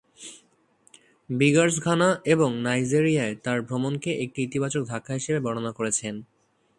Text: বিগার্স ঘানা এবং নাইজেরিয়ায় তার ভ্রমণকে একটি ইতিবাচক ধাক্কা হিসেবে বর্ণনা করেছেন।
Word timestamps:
বিগার্স 1.29 1.75
ঘানা 1.83 2.09
এবং 2.25 2.49
নাইজেরিয়ায় 2.57 3.35
তার 3.35 3.59
ভ্রমণকে 3.61 4.11
একটি 4.23 4.39
ইতিবাচক 4.43 4.83
ধাক্কা 4.85 5.13
হিসেবে 5.13 5.39
বর্ণনা 5.39 5.71
করেছেন। 5.71 6.15